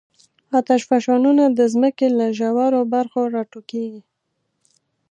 [0.59, 4.01] آتشفشانونه د ځمکې له ژورو برخو راټوکېږي.